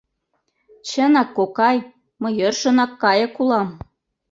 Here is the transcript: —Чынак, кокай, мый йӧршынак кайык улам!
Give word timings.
—Чынак, 0.87 1.29
кокай, 1.37 1.77
мый 2.21 2.33
йӧршынак 2.39 2.91
кайык 3.03 3.33
улам! 3.41 3.69